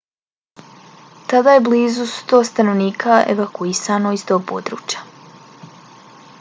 tada 1.33 1.53
je 1.57 1.61
blizu 1.67 2.07
100 2.15 2.41
stanovnika 2.49 3.21
evakuisano 3.37 4.17
iz 4.19 4.27
tog 4.33 4.51
područja 4.55 5.07